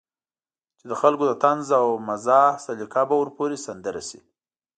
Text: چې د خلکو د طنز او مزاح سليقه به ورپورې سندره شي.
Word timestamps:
چې 0.77 0.85
د 0.91 0.93
خلکو 1.01 1.23
د 1.27 1.33
طنز 1.43 1.67
او 1.79 1.87
مزاح 2.07 2.51
سليقه 2.65 3.01
به 3.09 3.15
ورپورې 3.19 3.57
سندره 3.65 4.01
شي. 4.09 4.19